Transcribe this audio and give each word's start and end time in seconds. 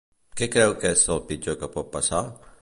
Què 0.39 0.47
creu 0.55 0.73
que 0.83 0.93
és 0.97 1.03
el 1.17 1.21
pitjor 1.33 1.61
que 1.61 1.71
pot 1.77 1.93
passar? 1.99 2.25